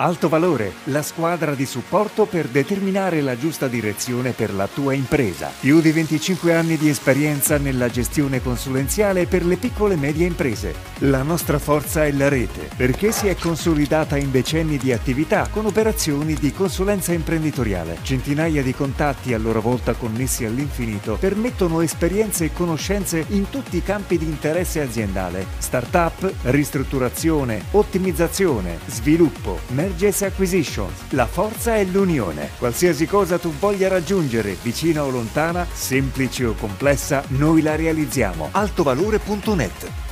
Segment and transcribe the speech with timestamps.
[0.00, 5.50] Alto Valore, la squadra di supporto per determinare la giusta direzione per la tua impresa.
[5.58, 10.72] Più di 25 anni di esperienza nella gestione consulenziale per le piccole e medie imprese.
[10.98, 15.66] La nostra forza è la rete, perché si è consolidata in decenni di attività con
[15.66, 17.98] operazioni di consulenza imprenditoriale.
[18.02, 23.82] Centinaia di contatti a loro volta connessi all'infinito permettono esperienze e conoscenze in tutti i
[23.82, 25.44] campi di interesse aziendale.
[25.58, 29.58] Startup, ristrutturazione, ottimizzazione, sviluppo,
[29.88, 30.92] Mergers Acquisitions.
[31.10, 32.50] La forza è l'unione.
[32.58, 38.50] Qualsiasi cosa tu voglia raggiungere, vicina o lontana, semplice o complessa, noi la realizziamo.
[38.52, 40.07] Altovalore.net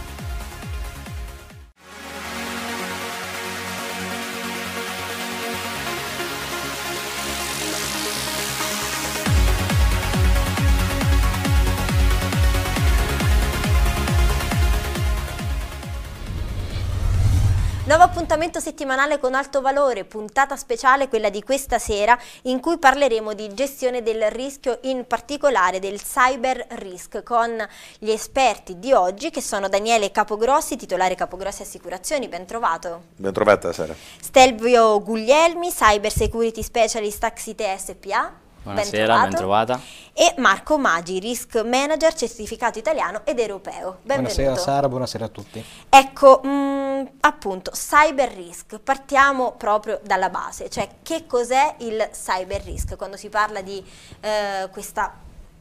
[18.27, 23.55] appuntamento settimanale con Alto Valore, puntata speciale quella di questa sera in cui parleremo di
[23.55, 27.65] gestione del rischio, in particolare del cyber risk, con
[28.01, 33.02] gli esperti di oggi che sono Daniele Capogrossi, titolare Capogrossi Assicurazioni, ben trovato.
[33.15, 33.95] Ben trovata Sara.
[34.21, 38.46] Stelvio Guglielmi, Cyber Security Specialist Axite SPA.
[38.67, 39.81] Buonasera, ben, trovata.
[40.13, 43.99] E Marco Maggi, Risk Manager certificato italiano ed europeo.
[44.03, 44.35] Benvenuto.
[44.35, 45.65] Buonasera Sara, buonasera a tutti.
[45.89, 52.61] Ecco, mh, mm, appunto, cyber risk, partiamo proprio dalla base, cioè che cos'è il cyber
[52.65, 52.97] risk?
[52.97, 53.85] Quando si parla di
[54.21, 55.15] eh, questa,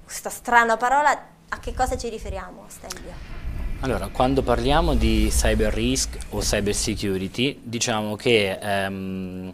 [0.03, 1.11] questa strana parola,
[1.49, 3.33] a che cosa ci riferiamo, Stelvio?
[3.81, 9.53] Allora, quando parliamo di cyber risk o cyber security, diciamo che ehm,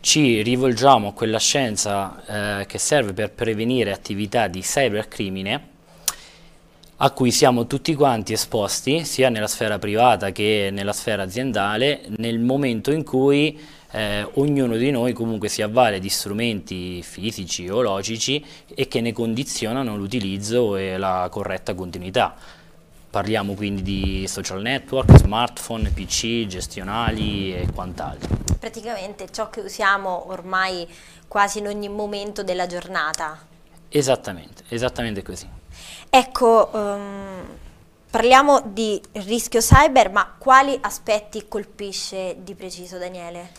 [0.00, 5.68] ci rivolgiamo a quella scienza eh, che serve per prevenire attività di cybercrimine
[7.02, 12.38] a cui siamo tutti quanti esposti sia nella sfera privata che nella sfera aziendale nel
[12.38, 13.58] momento in cui
[13.92, 19.12] eh, ognuno di noi comunque si avvale di strumenti fisici o logici e che ne
[19.12, 22.36] condizionano l'utilizzo e la corretta continuità.
[23.10, 28.36] Parliamo quindi di social network, smartphone, PC, gestionali e quant'altro.
[28.56, 30.86] Praticamente ciò che usiamo ormai
[31.26, 33.36] quasi in ogni momento della giornata.
[33.88, 35.48] Esattamente, esattamente così.
[36.08, 37.42] Ecco, um,
[38.08, 43.50] parliamo di rischio cyber, ma quali aspetti colpisce di preciso Daniele?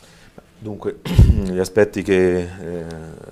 [0.57, 2.85] Dunque, gli aspetti che eh,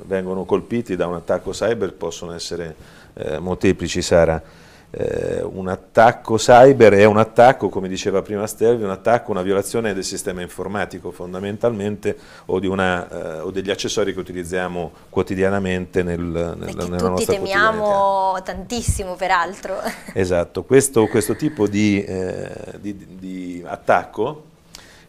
[0.03, 2.75] vengono colpiti da un attacco cyber possono essere
[3.13, 8.91] eh, molteplici, Sara eh, un attacco cyber è un attacco, come diceva prima Stelvio, un
[8.91, 14.91] attacco, una violazione del sistema informatico fondamentalmente o, una, eh, o degli accessori che utilizziamo
[15.09, 19.77] quotidianamente nel, nel, nella nostra tutti temiamo tantissimo peraltro.
[20.13, 24.45] Esatto, questo, questo tipo di, eh, di, di attacco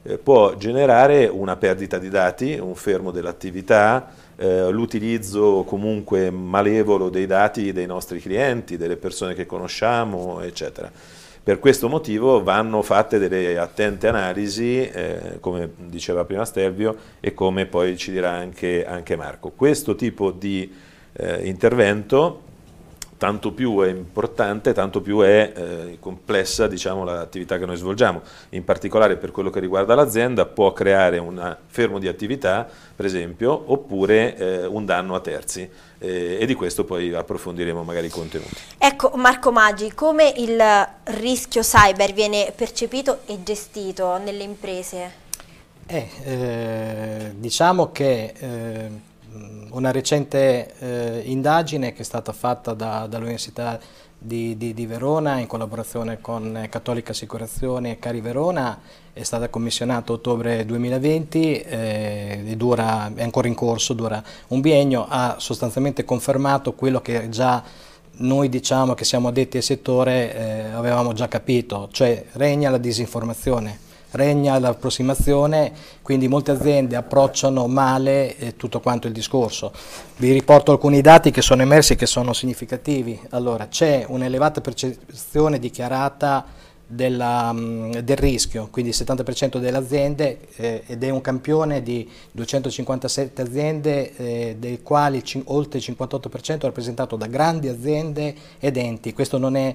[0.03, 7.27] eh, può generare una perdita di dati, un fermo dell'attività, eh, l'utilizzo comunque malevolo dei
[7.27, 10.91] dati dei nostri clienti, delle persone che conosciamo, eccetera.
[11.43, 17.67] Per questo motivo vanno fatte delle attente analisi, eh, come diceva prima Stelvio e come
[17.67, 19.51] poi ci dirà anche, anche Marco.
[19.51, 20.71] Questo tipo di
[21.13, 22.49] eh, intervento
[23.21, 28.23] tanto più è importante, tanto più è eh, complessa diciamo, l'attività che noi svolgiamo.
[28.51, 32.67] In particolare per quello che riguarda l'azienda può creare un fermo di attività,
[32.97, 38.07] per esempio, oppure eh, un danno a terzi eh, e di questo poi approfondiremo magari
[38.07, 38.57] i contenuti.
[38.79, 40.59] Ecco Marco Maggi, come il
[41.19, 45.13] rischio cyber viene percepito e gestito nelle imprese?
[45.87, 48.91] Eh, eh, diciamo che eh,
[49.73, 53.79] una recente eh, indagine che è stata fatta da, dall'Università
[54.23, 58.79] di, di, di, Verona in collaborazione con Cattolica Assicurazioni e Cari Verona.
[59.13, 64.61] È stata commissionata a ottobre 2020 eh, e dura, è ancora in corso, dura un
[64.61, 67.63] biennio, ha sostanzialmente confermato quello che già
[68.13, 73.89] noi diciamo che siamo addetti al settore eh, avevamo già capito, cioè regna la disinformazione
[74.13, 75.73] regna l'approssimazione,
[76.03, 79.73] quindi molte aziende approcciano male eh, tutto quanto il discorso.
[80.17, 83.21] Vi riporto alcuni dati che sono emersi e che sono significativi.
[83.31, 86.59] Allora, c'è un'elevata percezione dichiarata
[86.91, 92.09] della, mm, del rischio, quindi il 70% delle aziende eh, ed è un campione di
[92.33, 99.13] 257 aziende, eh, dei quali oltre il 58% è rappresentato da grandi aziende ed enti.
[99.13, 99.75] Questo non è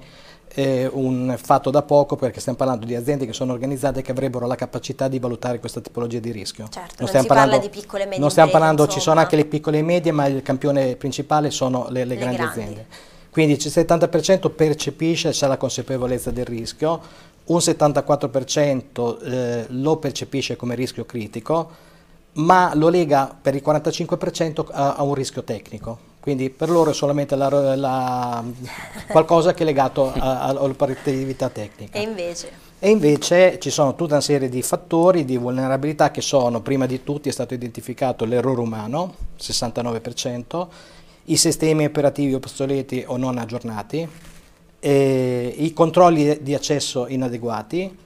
[0.55, 4.11] eh, un fatto da poco perché stiamo parlando di aziende che sono organizzate e che
[4.11, 6.67] avrebbero la capacità di valutare questa tipologia di rischio.
[6.69, 8.99] Certo, non, non si parla di piccole e medie Non stiamo parlando, insomma.
[8.99, 12.15] ci sono anche le piccole e medie, ma il campione principale sono le, le, le
[12.15, 12.85] grandi, grandi, aziende.
[13.29, 17.01] Quindi il 70% percepisce, c'è la consapevolezza del rischio,
[17.45, 21.69] un 74% eh, lo percepisce come rischio critico,
[22.35, 26.13] ma lo lega per il 45% a, a un rischio tecnico.
[26.25, 28.43] Quindi per loro è solamente la, la,
[29.05, 31.99] qualcosa che è legato all'operatività tecnica.
[31.99, 32.49] E invece?
[32.79, 37.03] E invece ci sono tutta una serie di fattori di vulnerabilità che sono, prima di
[37.03, 40.67] tutti è stato identificato l'errore umano, 69%,
[41.25, 44.09] i sistemi operativi obsoleti o non aggiornati,
[44.79, 47.97] i controlli di accesso inadeguati,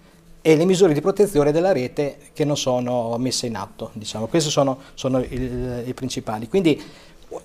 [0.42, 3.92] e le misure di protezione della rete che non sono messe in atto.
[3.94, 4.27] Diciamo.
[4.27, 6.48] Questi sono, sono i, i, principali.
[6.48, 6.81] Quindi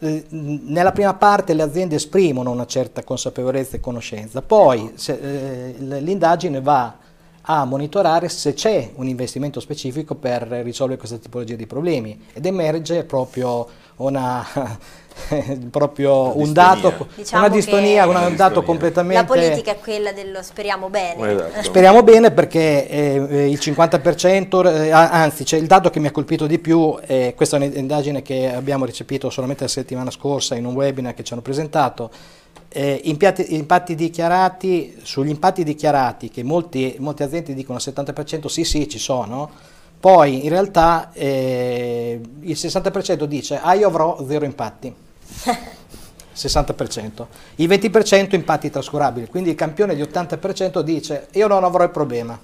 [0.01, 6.97] nella prima parte le aziende esprimono una certa consapevolezza e conoscenza, poi eh, l'indagine va
[7.47, 13.05] a monitorare se c'è un investimento specifico per risolvere questa tipologia di problemi ed emerge
[13.05, 14.45] proprio una
[15.71, 19.21] proprio un dato, diciamo una distonia, una un dato completamente...
[19.21, 21.33] La politica è quella dello speriamo bene.
[21.33, 21.63] Esatto.
[21.63, 26.11] Speriamo bene perché eh, eh il 50%, eh, anzi c'è il dato che mi ha
[26.11, 30.65] colpito di più, eh, questa è un'indagine che abbiamo recepito solamente la settimana scorsa in
[30.65, 32.11] un webinar che ci hanno presentato,
[32.69, 38.65] eh, impatti, impatti dichiarati, sugli impatti dichiarati che molti, molte aziende dicono al 70% sì
[38.65, 39.49] sì ci sono,
[40.01, 45.04] poi in realtà eh, il 60% dice ah io avrò zero impatti.
[46.35, 47.27] 60%,
[47.57, 52.39] il 20% impatti trascurabili, quindi il campione di 80% dice io non avrò il problema,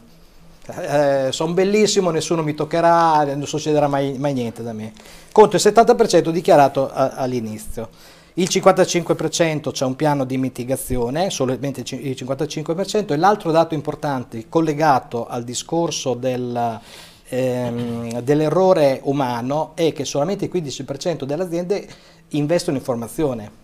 [0.79, 4.93] eh, sono bellissimo, nessuno mi toccherà, non succederà mai, mai niente da me,
[5.33, 7.89] contro il 70% dichiarato all'inizio.
[8.35, 15.27] Il 55% c'è un piano di mitigazione, solamente il 55%, e l'altro dato importante collegato
[15.27, 16.81] al discorso del,
[17.29, 21.89] ehm, dell'errore umano è che solamente il 15% delle aziende
[22.31, 23.59] investono in formazione.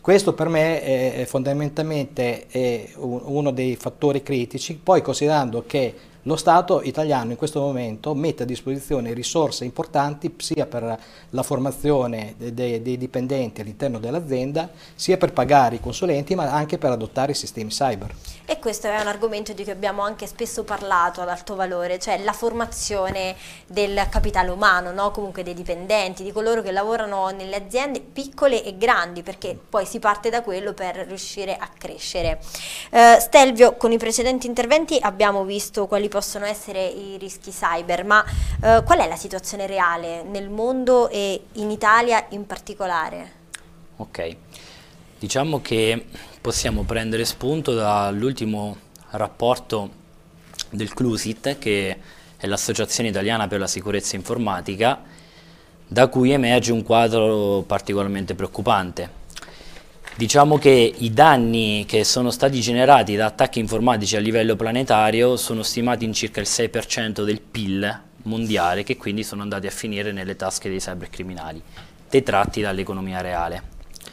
[0.00, 5.94] Questo per me è, fondamentalmente è uno dei fattori critici, poi considerando che
[6.26, 10.98] lo Stato italiano in questo momento mette a disposizione risorse importanti sia per
[11.30, 16.90] la formazione dei, dei dipendenti all'interno dell'azienda, sia per pagare i consulenti, ma anche per
[16.90, 18.12] adottare i sistemi cyber.
[18.44, 22.18] E questo è un argomento di cui abbiamo anche spesso parlato ad alto valore, cioè
[22.22, 23.36] la formazione
[23.66, 25.12] del capitale umano, no?
[25.12, 30.00] comunque dei dipendenti, di coloro che lavorano nelle aziende piccole e grandi, perché poi si
[30.00, 32.40] parte da quello per riuscire a crescere.
[32.90, 36.08] Uh, Stelvio, con i precedenti interventi abbiamo visto quali
[36.46, 38.24] essere i rischi cyber, ma
[38.62, 43.32] eh, qual è la situazione reale nel mondo e in Italia in particolare?
[43.96, 44.36] Ok,
[45.18, 46.06] diciamo che
[46.40, 48.76] possiamo prendere spunto dall'ultimo
[49.10, 49.90] rapporto
[50.70, 51.98] del CLUSIT, che
[52.36, 55.02] è l'Associazione Italiana per la Sicurezza Informatica,
[55.86, 59.24] da cui emerge un quadro particolarmente preoccupante.
[60.16, 65.62] Diciamo che i danni che sono stati generati da attacchi informatici a livello planetario sono
[65.62, 70.34] stimati in circa il 6% del PIL mondiale che quindi sono andati a finire nelle
[70.34, 71.62] tasche dei cybercriminali,
[72.08, 73.62] detratti dall'economia reale.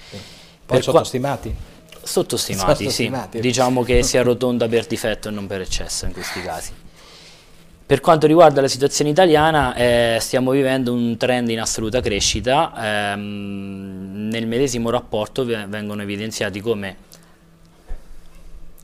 [0.10, 0.18] Sì.
[0.18, 0.22] Poi
[0.66, 1.56] per sottostimati?
[2.02, 3.42] Sottostimati, sottostimati, sì.
[3.42, 6.74] Diciamo che si arrotonda per difetto e non per eccesso in questi casi.
[7.86, 12.74] Per quanto riguarda la situazione italiana, eh, stiamo vivendo un trend in assoluta crescita.
[13.12, 16.96] Ehm, nel medesimo rapporto vengono evidenziati come,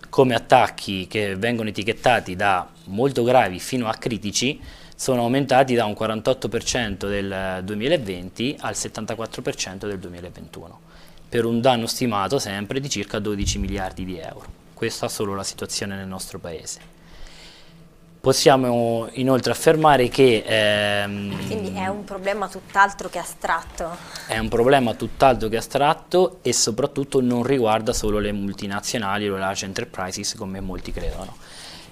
[0.09, 4.59] come attacchi che vengono etichettati da molto gravi fino a critici
[4.93, 10.79] sono aumentati da un 48% del 2020 al 74% del 2021,
[11.29, 14.45] per un danno stimato sempre di circa 12 miliardi di euro.
[14.73, 16.98] Questa è solo la situazione nel nostro Paese.
[18.21, 20.43] Possiamo inoltre affermare che...
[20.45, 23.95] Ehm, Quindi è un problema tutt'altro che astratto.
[24.27, 29.39] È un problema tutt'altro che astratto e soprattutto non riguarda solo le multinazionali o le
[29.39, 31.37] large enterprises come molti credono.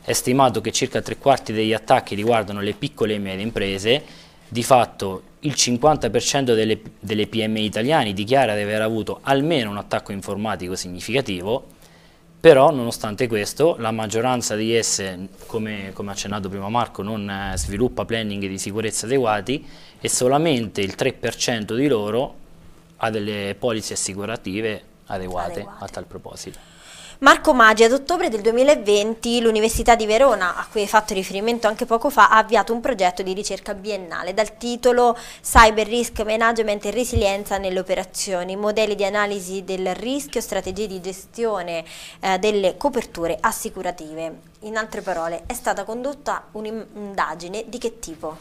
[0.01, 4.03] È stimato che circa tre quarti degli attacchi riguardano le piccole e medie imprese,
[4.49, 10.11] di fatto il 50% delle, delle PMI italiane dichiara di aver avuto almeno un attacco
[10.11, 11.75] informatico significativo
[12.39, 18.05] però nonostante questo la maggioranza di esse, come, come accennato prima Marco, non eh, sviluppa
[18.05, 19.67] planning di sicurezza adeguati
[19.99, 22.35] e solamente il 3% di loro
[22.97, 25.83] ha delle polizze assicurative adeguate, adeguate.
[25.83, 26.66] a tal proposito.
[27.19, 31.87] Marco Maggi, ad ottobre del 2020 l'Università di Verona, a cui hai fatto riferimento anche
[31.87, 36.91] poco fa, ha avviato un progetto di ricerca biennale dal titolo Cyber Risk Management e
[36.91, 41.83] Resilienza nelle operazioni, modelli di analisi del rischio, strategie di gestione
[42.19, 44.39] eh, delle coperture assicurative.
[44.61, 48.37] In altre parole, è stata condotta un'indagine di che tipo?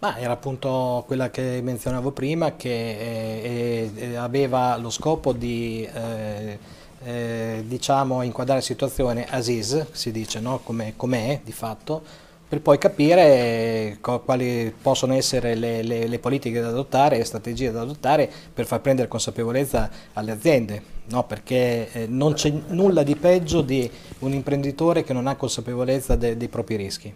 [0.00, 6.58] Ma era appunto quella che menzionavo prima, che eh, eh, aveva lo scopo di eh,
[7.04, 10.60] eh, diciamo, inquadrare la situazione as is, si dice, no?
[10.62, 12.02] come è di fatto,
[12.48, 17.82] per poi capire quali possono essere le, le, le, politiche da adottare, le strategie da
[17.82, 21.24] adottare per far prendere consapevolezza alle aziende, no?
[21.24, 23.88] perché eh, non c'è nulla di peggio di
[24.20, 27.12] un imprenditore che non ha consapevolezza de, dei propri rischi.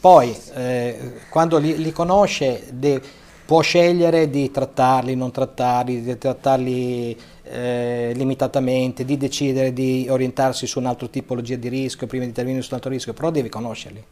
[0.00, 3.00] Poi, eh, quando li, li conosce, de,
[3.44, 10.78] può scegliere di trattarli, non trattarli, di trattarli eh, limitatamente, di decidere di orientarsi su
[10.78, 14.04] un'altra tipologia di rischio prima di intervenire su un altro rischio, però devi conoscerli.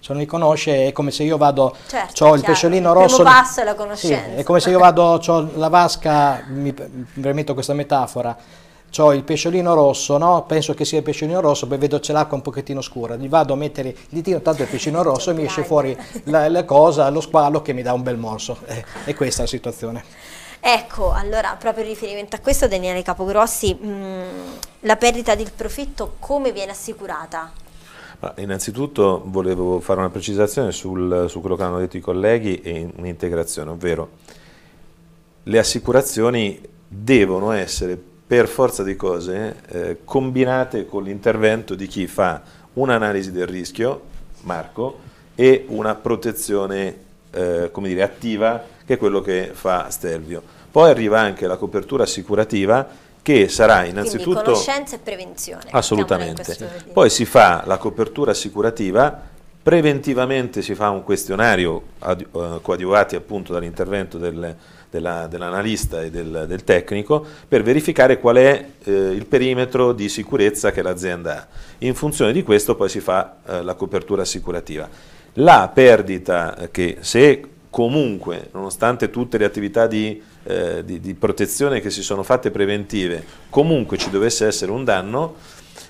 [0.00, 3.18] Se non li conosce è come se io vado, certo, ho il pesciolino rosso.
[3.18, 4.30] Il passo è la conoscenza.
[4.30, 8.34] Sì, è come se io vado, ho la vasca, mi permetto questa metafora,
[8.98, 10.44] ho il pesciolino rosso, no?
[10.46, 13.52] penso che sia il pesciolino rosso, poi vedo c'è l'acqua un pochettino scura, gli vado
[13.52, 17.08] a mettere il ditino, tanto il pesciolino rosso e mi esce fuori la, la, cosa,
[17.10, 18.58] lo squalo che mi dà un bel morso.
[18.66, 20.04] Eh, è questa la situazione.
[20.58, 24.22] Ecco, allora proprio in riferimento a questo Daniele Capogrossi, mh, mm,
[24.80, 27.50] la perdita del profitto come viene assicurata?
[28.18, 32.86] Ma innanzitutto volevo fare una precisazione sul, su quello che hanno detto i colleghi e
[32.94, 34.10] un'integrazione, ovvero
[35.44, 42.40] le assicurazioni devono essere per forza di cose eh, combinate con l'intervento di chi fa
[42.74, 44.02] un'analisi del rischio,
[44.42, 45.00] Marco,
[45.34, 46.94] e una protezione
[47.32, 50.40] eh, come dire, attiva, che è quello che fa Stelvio.
[50.70, 52.86] Poi arriva anche la copertura assicurativa
[53.20, 54.42] che sarà innanzitutto...
[54.42, 55.62] Quindi conoscenza e prevenzione.
[55.70, 56.56] Assolutamente.
[56.92, 59.22] Poi si fa la copertura assicurativa,
[59.60, 64.56] preventivamente si fa un questionario uh, coadiuvati appunto dall'intervento del,
[64.90, 70.72] dell'analista dell e del, del, tecnico per verificare qual è eh, il perimetro di sicurezza
[70.72, 71.46] che l'azienda ha.
[71.78, 74.88] In funzione di questo poi si fa eh, la copertura assicurativa.
[75.34, 81.80] La perdita eh, che se comunque, nonostante tutte le attività di eh, di, di, protezione
[81.80, 85.34] che si sono fatte preventive, comunque ci dovesse essere un danno,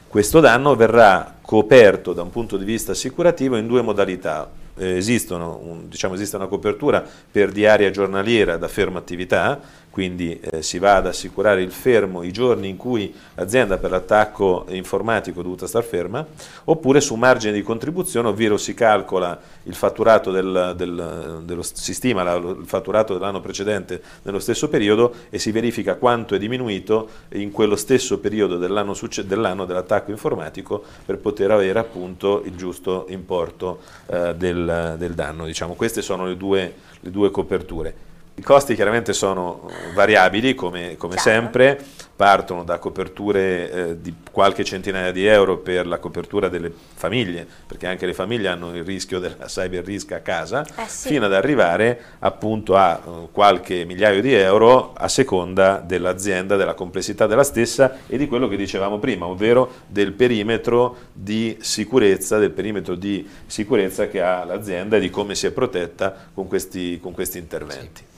[0.09, 4.51] questo danno verrà coperto da un punto di vista assicurativo in due modalità.
[4.77, 9.61] Eh, esistono, un, diciamo, esiste una copertura per diaria giornaliera da ferma attività,
[9.91, 14.67] quindi eh, si va ad assicurare il fermo i giorni in cui l'azienda per l'attacco
[14.69, 16.25] informatico è dovuta star ferma,
[16.65, 22.23] oppure su margine di contribuzione, ovvero si calcola il fatturato del, del, dello, si stima
[22.23, 27.51] la, il fatturato dell'anno precedente nello stesso periodo e si verifica quanto è diminuito in
[27.51, 34.35] quello stesso periodo dell'anno dell dell'attacco informatico per poter avere appunto il giusto importo eh,
[34.37, 35.45] del, del, danno.
[35.45, 38.10] Diciamo, queste sono le due, le due coperture.
[38.35, 41.79] I costi chiaramente sono variabili come, come sempre,
[42.21, 47.87] partono da coperture eh, di qualche centinaia di euro per la copertura delle famiglie, perché
[47.87, 51.09] anche le famiglie hanno il rischio della cyber risk a casa, eh sì.
[51.09, 57.27] fino ad arrivare appunto a uh, qualche migliaio di euro a seconda dell'azienda, della complessità
[57.27, 62.97] della stessa e di quello che dicevamo prima, ovvero del perimetro di sicurezza, del perimetro
[62.97, 67.39] di sicurezza che ha l'azienda e di come si è protetta con questi, con questi
[67.39, 68.03] interventi.
[68.05, 68.09] Sì.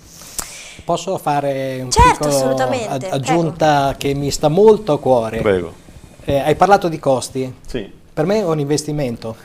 [0.84, 2.56] Posso fare un certo, piccolo
[3.10, 3.98] aggiunta prego.
[3.98, 5.40] che mi sta molto a cuore?
[5.40, 5.72] Prego.
[6.24, 7.52] Eh, hai parlato di costi?
[7.66, 7.90] Sì.
[8.12, 9.36] Per me è un investimento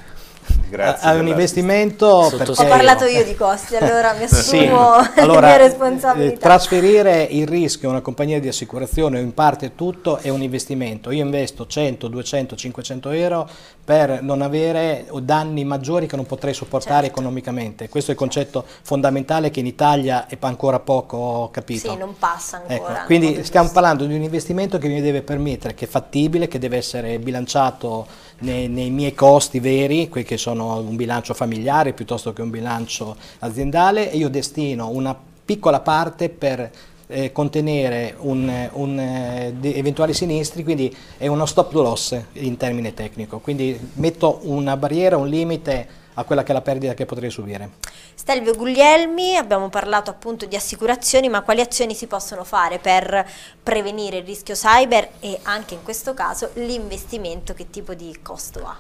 [0.70, 1.12] Grazie.
[1.12, 2.51] È un investimento perché...
[2.51, 5.20] Ho parlato io di costi, allora mi assumo sì.
[5.20, 6.34] allora, le mie responsabilità.
[6.34, 10.41] Eh, trasferire il rischio a una compagnia di assicurazione o in parte tutto è un
[10.41, 11.12] investimento.
[11.12, 13.50] Io investo 100, 200, 500 euro
[13.88, 17.20] per non avere danni maggiori che non potrei sopportare certo.
[17.22, 17.88] economicamente.
[17.88, 21.91] Questo è il concetto fondamentale che in Italia è ancora poco capito.
[21.91, 22.96] Sì, non passa ancora.
[22.98, 26.60] Ecco, quindi stiamo parlando di un investimento che mi deve permettere, che è fattibile, che
[26.60, 28.06] deve essere bilanciato
[28.39, 33.15] nei, nei, miei costi veri, quei che sono un bilancio familiare piuttosto che un bilancio
[33.39, 36.70] aziendale e io destino una piccola parte per
[37.07, 43.39] eh, contenere un, un, eh, eventuali sinistri, quindi è uno stop loss in termine tecnico,
[43.39, 47.71] quindi metto una barriera, un limite a quella che è la perdita che potrei subire.
[48.15, 53.25] Stelvio Guglielmi, abbiamo parlato appunto di assicurazioni, ma quali azioni si possono fare per
[53.61, 58.77] prevenire il rischio cyber e anche in questo caso l'investimento, che tipo di costo ha?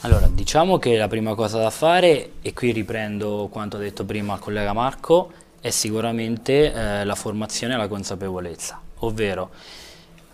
[0.00, 4.34] Allora, diciamo che la prima cosa da fare, e qui riprendo quanto ha detto prima
[4.34, 5.32] il collega Marco,
[5.66, 9.50] è sicuramente eh, la formazione e la consapevolezza, ovvero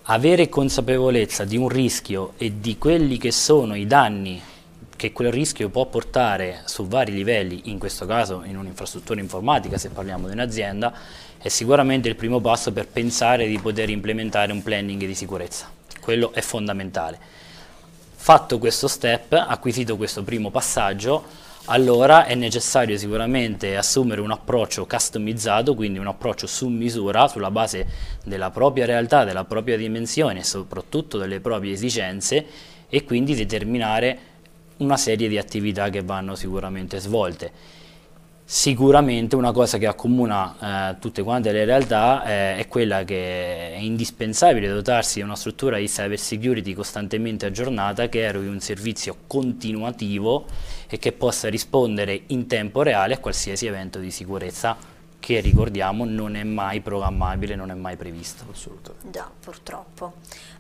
[0.03, 4.43] avere consapevolezza di un rischio e di quelli che sono i danni
[4.95, 9.89] che quel rischio può portare su vari livelli, in questo caso in un'infrastruttura informatica se
[9.89, 10.93] parliamo di un'azienda,
[11.39, 15.67] è sicuramente il primo passo per pensare di poter implementare un planning di sicurezza.
[15.99, 17.19] Quello è fondamentale.
[18.15, 21.25] Fatto questo step, acquisito questo primo passaggio,
[21.67, 27.87] allora è necessario sicuramente assumere un approccio customizzato, quindi un approccio su misura sulla base
[28.25, 32.45] della propria realtà, della propria dimensione e soprattutto delle proprie esigenze
[32.89, 34.19] e quindi determinare
[34.79, 37.81] una serie di attività che vanno sicuramente svolte.
[38.55, 43.79] Sicuramente una cosa che accomuna eh, tutte quante le realtà eh, è quella che è
[43.79, 50.45] indispensabile dotarsi di una struttura di cyber security costantemente aggiornata che eroghi un servizio continuativo
[50.87, 54.77] e che possa rispondere in tempo reale a qualsiasi evento di sicurezza
[55.23, 58.45] che ricordiamo non è mai programmabile, non è mai previsto.
[58.51, 59.09] Assolutamente.
[59.09, 60.15] Già, purtroppo.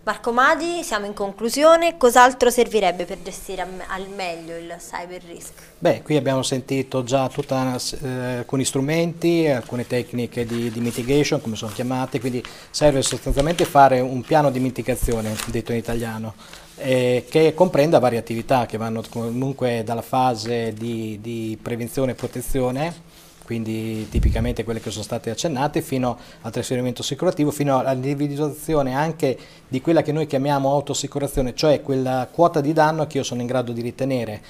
[0.04, 5.52] Marco Madi, siamo in conclusione, cos'altro servirebbe per gestire al meglio il cyber risk?
[5.78, 11.56] Beh, qui abbiamo sentito già tutta, eh, alcuni strumenti, alcune tecniche di, di, mitigation, come
[11.56, 16.34] sono chiamate, quindi serve sostanzialmente fare un piano di mitigazione, detto in italiano,
[16.76, 23.10] eh, che comprenda varie attività che vanno comunque dalla fase di, di prevenzione e protezione,
[23.52, 29.82] quindi tipicamente quelle che sono state accennate, fino al trasferimento assicurativo, fino all'individuazione anche di
[29.82, 33.72] quella che noi chiamiamo autoassicurazione, cioè quella quota di danno che io sono in grado
[33.72, 34.40] di ritenere.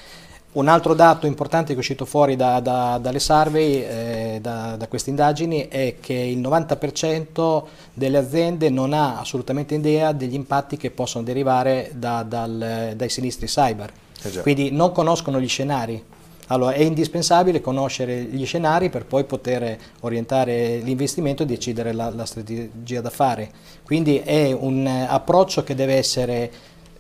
[0.52, 4.87] Un altro dato importante che è uscito fuori da, da, dalle survey, eh, da, da,
[4.87, 7.62] queste indagini, è che il 90%
[7.94, 13.90] delle aziende non ha assolutamente idea degli impatti che possono derivare dal, dai sinistri cyber.
[14.23, 16.04] Eh Quindi non conoscono gli scenari.
[16.52, 22.26] Allora è indispensabile conoscere gli scenari per poi poter orientare l'investimento e decidere la, la
[22.26, 23.50] strategia da fare.
[23.82, 26.50] Quindi è un approccio che deve essere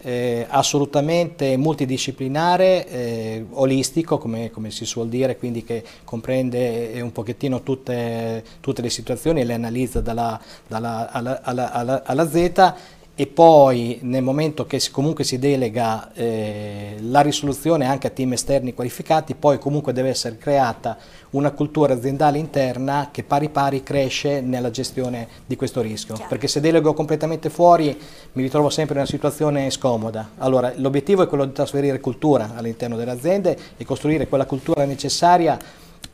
[0.04, 7.62] eh, assolutamente multidisciplinare, eh, olistico come, come, si suol dire, quindi che comprende un pochettino
[7.62, 12.74] tutte, tutte le situazioni e le analizza dalla, dalla, alla, alla, alla, alla Z
[13.14, 18.72] e poi nel momento che comunque si delega eh, la risoluzione anche a team esterni
[18.72, 20.96] qualificati, poi comunque deve essere creata
[21.30, 26.30] una cultura aziendale interna che pari pari cresce nella gestione di questo rischio, Chiaro.
[26.30, 27.96] perché se delego completamente fuori
[28.32, 30.30] mi ritrovo sempre in una situazione scomoda.
[30.38, 35.58] Allora l'obiettivo è quello di trasferire cultura all'interno delle aziende e costruire quella cultura necessaria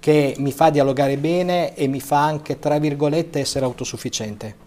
[0.00, 4.67] che mi fa dialogare bene e mi fa anche, tra virgolette, essere autosufficiente.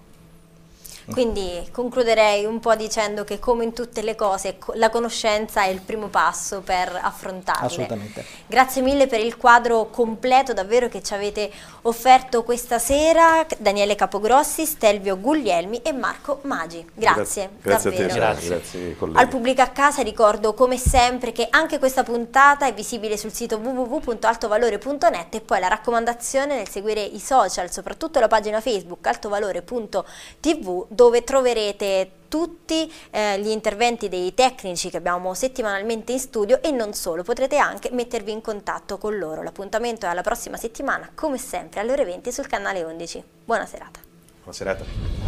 [1.09, 5.81] Quindi concluderei un po' dicendo che come in tutte le cose la conoscenza è il
[5.81, 7.65] primo passo per affrontarle.
[7.65, 8.25] Assolutamente.
[8.45, 11.51] Grazie mille per il quadro completo davvero che ci avete
[11.83, 16.85] offerto questa sera, Daniele Capogrossi, Stelvio Guglielmi e Marco Magi.
[16.93, 17.49] Grazie.
[17.61, 18.49] Grazie, grazie a te, grazie.
[18.49, 23.31] grazie Al pubblico a casa ricordo come sempre che anche questa puntata è visibile sul
[23.31, 30.85] sito www.altovalore.net e poi la raccomandazione nel seguire i social, soprattutto la pagina Facebook altovalore.tv
[30.91, 36.93] dove troverete tutti eh, gli interventi dei tecnici che abbiamo settimanalmente in studio e non
[36.93, 39.41] solo, potrete anche mettervi in contatto con loro.
[39.41, 43.23] L'appuntamento è alla prossima settimana, come sempre, alle ore 20 sul canale 11.
[43.45, 43.99] Buona serata.
[44.43, 45.20] Buona serata.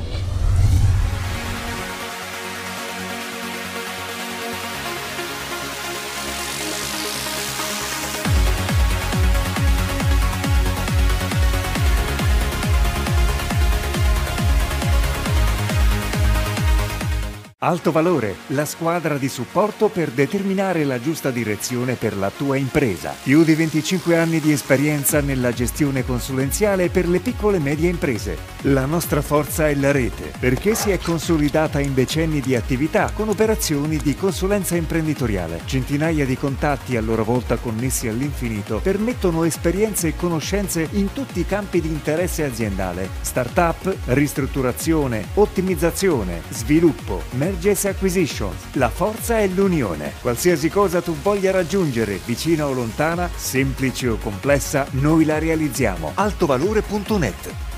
[17.65, 23.15] Alto Valore, la squadra di supporto per determinare la giusta direzione per la tua impresa.
[23.23, 28.35] Più di 25 anni di esperienza nella gestione consulenziale per le piccole e medie imprese.
[28.63, 33.29] La nostra forza è la rete, perché si è consolidata in decenni di attività con
[33.29, 35.61] operazioni di consulenza imprenditoriale.
[35.63, 41.45] Centinaia di contatti a loro volta connessi all'infinito permettono esperienze e conoscenze in tutti i
[41.45, 43.07] campi di interesse aziendale.
[43.21, 48.55] Startup, ristrutturazione, ottimizzazione, sviluppo, mercato Mergers Acquisitions.
[48.73, 50.13] La forza è l'unione.
[50.21, 56.13] Qualsiasi cosa tu voglia raggiungere, vicina o lontana, semplice o complessa, noi la realizziamo.
[56.15, 57.72] Altovalore.net